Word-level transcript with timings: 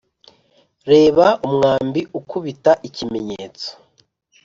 reba 0.91 1.25
umwambi 1.47 2.01
ukubita 2.19 2.71
ikimenyetso; 2.87 3.69